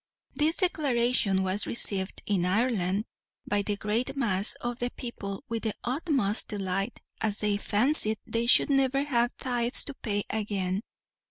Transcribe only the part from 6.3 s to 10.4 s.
delight, as they fancied they should never have tithes to pay